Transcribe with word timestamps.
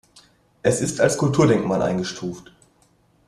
Es 0.63 0.81
ist 0.81 0.99
als 0.99 1.15
Kulturdenkmal 1.15 1.83
eingestuft. 1.83 2.51